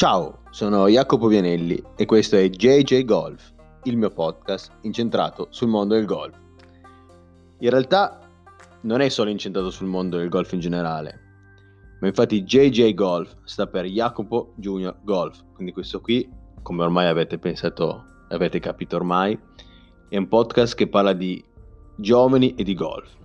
[0.00, 3.52] Ciao, sono Jacopo Vianelli e questo è JJ Golf,
[3.82, 6.38] il mio podcast incentrato sul mondo del golf.
[7.58, 8.18] In realtà
[8.84, 11.20] non è solo incentrato sul mondo del golf in generale,
[12.00, 16.26] ma infatti JJ Golf sta per Jacopo Junior Golf, quindi questo qui,
[16.62, 19.38] come ormai avete pensato, avete capito ormai,
[20.08, 21.44] è un podcast che parla di
[21.96, 23.18] giovani e di golf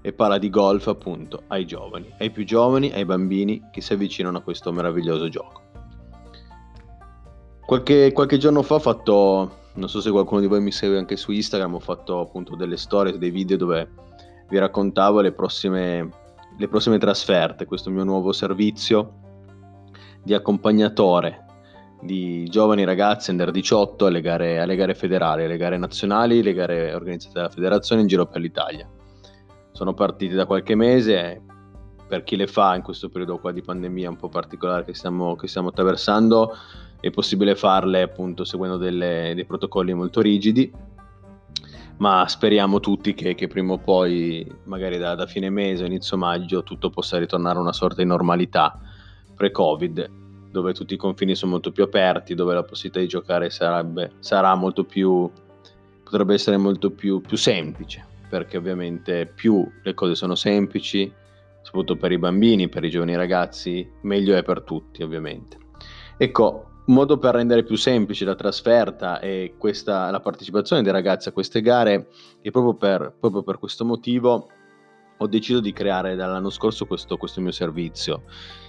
[0.00, 4.38] e parla di golf appunto ai giovani, ai più giovani, ai bambini che si avvicinano
[4.38, 5.65] a questo meraviglioso gioco.
[7.66, 11.16] Qualche, qualche giorno fa ho fatto, non so se qualcuno di voi mi segue anche
[11.16, 13.90] su Instagram, ho fatto appunto delle storie, dei video dove
[14.48, 16.08] vi raccontavo le prossime,
[16.56, 19.14] le prossime trasferte, questo mio nuovo servizio
[20.22, 21.44] di accompagnatore
[22.02, 26.94] di giovani ragazzi under 18 alle gare, alle gare federali, alle gare nazionali, le gare
[26.94, 28.88] organizzate dalla federazione in giro per l'Italia
[29.76, 31.42] sono partiti da qualche mese.
[32.06, 35.34] Per chi le fa in questo periodo qua di pandemia un po' particolare che stiamo,
[35.36, 36.56] che stiamo attraversando,
[37.00, 40.70] è possibile farle appunto seguendo delle, dei protocolli molto rigidi,
[41.98, 46.16] ma speriamo tutti che, che prima o poi, magari da, da, fine mese o inizio
[46.16, 48.78] maggio, tutto possa ritornare a una sorta di normalità
[49.34, 50.10] pre-Covid,
[50.50, 54.54] dove tutti i confini sono molto più aperti, dove la possibilità di giocare sarebbe, sarà
[54.54, 55.28] molto più,
[56.04, 61.10] potrebbe essere molto più, più semplice perché ovviamente più le cose sono semplici,
[61.66, 65.58] soprattutto per i bambini, per i giovani ragazzi, meglio è per tutti ovviamente.
[66.16, 71.28] Ecco, un modo per rendere più semplice la trasferta e questa, la partecipazione dei ragazzi
[71.28, 72.06] a queste gare
[72.40, 74.46] e proprio per, proprio per questo motivo
[75.18, 78.22] ho deciso di creare dall'anno scorso questo, questo mio servizio,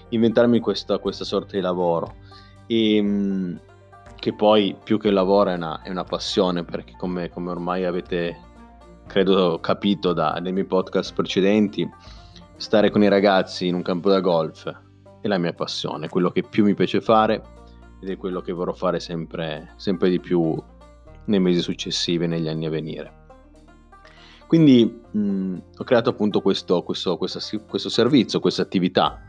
[0.09, 2.15] inventarmi questa, questa sorta di lavoro.
[2.65, 3.61] E, ehm,
[4.15, 8.35] che poi più che lavoro è una, è una passione perché come, come ormai avete
[9.05, 11.87] credo capito da, dai miei podcast precedenti,
[12.57, 14.67] stare con i ragazzi in un campo da golf
[15.21, 17.41] è la mia passione, quello che più mi piace fare
[18.01, 20.55] ed è quello che vorrò fare sempre, sempre di più
[21.25, 23.25] nei mesi successivi e negli anni a venire.
[24.47, 29.21] Quindi mh, ho creato appunto questo, questo, questo, questo servizio, questa attività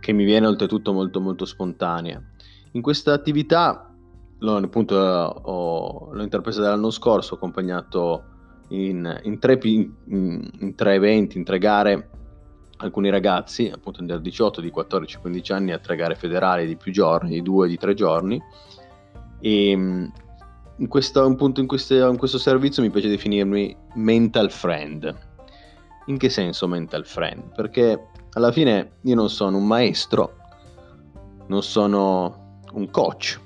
[0.00, 2.22] che mi viene oltretutto molto molto spontanea.
[2.72, 3.94] In questa attività
[4.38, 8.24] l'ho, appunto, ho, l'ho intrapresa dall'anno scorso, ho accompagnato
[8.68, 12.10] in, in, tre, in, in, tre, eventi, in tre gare,
[12.78, 17.30] alcuni ragazzi, appunto under 18 di 14-15 anni, a tre gare federali di più giorni,
[17.30, 18.40] di due di tre giorni.
[19.40, 19.70] E
[20.78, 25.14] in questo, appunto, in, queste, in questo servizio mi piace definirmi mental friend.
[26.06, 27.54] In che senso mental friend?
[27.54, 30.36] Perché alla fine io non sono un maestro,
[31.48, 33.40] non sono un coach,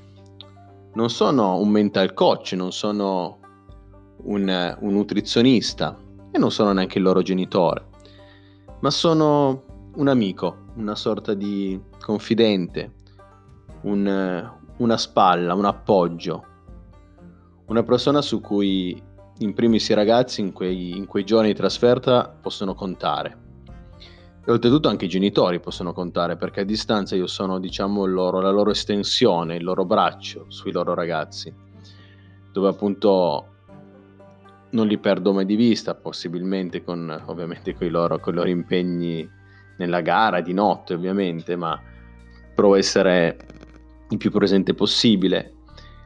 [0.94, 3.38] non sono un mental coach, non sono
[4.24, 5.96] un, un nutrizionista
[6.32, 7.86] e non sono neanche il loro genitore,
[8.80, 9.62] ma sono
[9.94, 12.92] un amico, una sorta di confidente,
[13.82, 16.44] un, una spalla, un appoggio,
[17.66, 19.00] una persona su cui
[19.38, 23.48] in primis i ragazzi in quei, in quei giorni di trasferta possono contare.
[24.44, 28.50] E oltretutto anche i genitori possono contare perché a distanza io sono diciamo loro, la
[28.50, 31.52] loro estensione, il loro braccio sui loro ragazzi,
[32.50, 33.46] dove appunto
[34.70, 38.48] non li perdo mai di vista, possibilmente con, ovviamente con i, loro, con i loro
[38.48, 39.28] impegni
[39.78, 41.80] nella gara, di notte ovviamente, ma
[42.54, 43.36] provo a essere
[44.10, 45.54] il più presente possibile,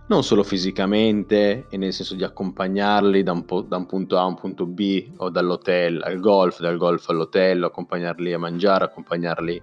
[0.06, 4.22] non solo fisicamente e nel senso di accompagnarli da un, po- da un, punto A
[4.22, 9.62] a un punto B o dall'hotel al golf, dal golf all'hotel, accompagnarli a mangiare, accompagnarli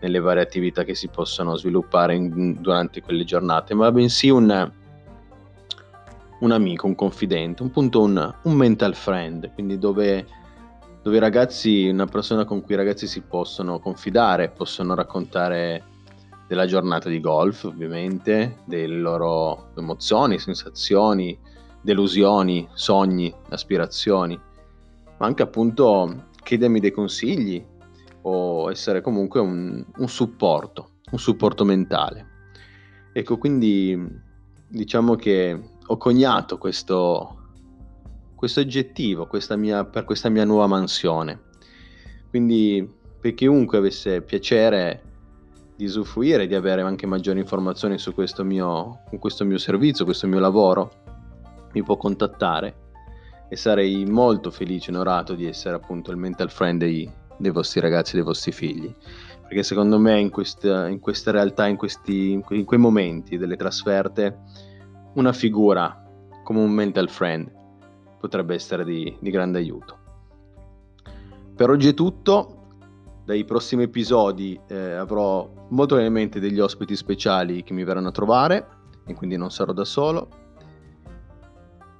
[0.00, 4.70] nelle varie attività che si possono sviluppare in, durante quelle giornate, ma bensì un,
[6.40, 10.26] un amico, un confidente, un punto un, un mental friend, quindi dove,
[11.02, 15.84] dove i ragazzi, una persona con cui i ragazzi si possono confidare, possono raccontare
[16.46, 21.38] della giornata di golf, ovviamente, delle loro emozioni, sensazioni,
[21.82, 24.38] delusioni, sogni, aspirazioni,
[25.18, 27.64] ma anche appunto chiedermi dei consigli
[28.22, 32.26] o essere comunque un, un supporto, un supporto mentale.
[33.12, 33.96] Ecco, quindi
[34.68, 37.36] diciamo che ho coniato questo,
[38.34, 41.46] questo aggettivo questa mia, per questa mia nuova mansione.
[42.28, 45.02] Quindi per chiunque avesse piacere
[45.76, 50.40] di usufruire, di avere anche maggiori informazioni su questo mio, questo mio servizio, questo mio
[50.40, 50.90] lavoro,
[51.72, 52.86] mi può contattare
[53.48, 57.80] e sarei molto felice e onorato di essere appunto il mental friend dei, dei vostri
[57.80, 58.94] ragazzi, dei vostri figli.
[59.40, 64.40] Perché secondo me in questa, in questa realtà, in, questi, in quei momenti delle trasferte,
[65.18, 66.04] una figura
[66.44, 67.52] come un mental friend
[68.18, 69.96] potrebbe essere di, di grande aiuto.
[71.54, 72.54] Per oggi è tutto,
[73.24, 78.68] dai prossimi episodi eh, avrò molto probabilmente degli ospiti speciali che mi verranno a trovare
[79.04, 80.28] e quindi non sarò da solo.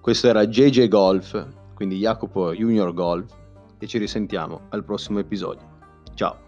[0.00, 3.34] Questo era JJ Golf, quindi Jacopo Junior Golf
[3.78, 5.76] e ci risentiamo al prossimo episodio.
[6.14, 6.47] Ciao!